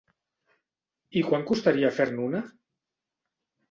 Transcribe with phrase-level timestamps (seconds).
[1.21, 2.45] I quant costaria fer-ne una?